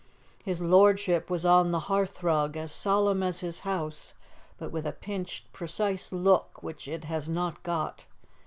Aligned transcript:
His 0.43 0.61
lordship 0.63 1.29
was 1.29 1.45
on 1.45 1.69
the 1.69 1.81
hearthrug, 1.81 2.57
as 2.57 2.71
solemn 2.71 3.21
as 3.21 3.41
his 3.41 3.59
house, 3.59 4.15
but 4.57 4.71
with 4.71 4.87
a 4.87 4.91
pinched, 4.93 5.53
precise 5.53 6.11
look 6.11 6.63
which 6.63 6.87
it 6.87 7.03
has 7.03 7.29
not 7.29 7.61
got. 7.61 8.05